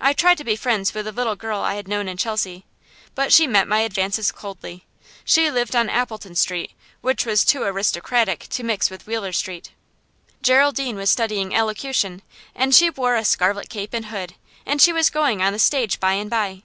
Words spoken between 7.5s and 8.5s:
aristocratic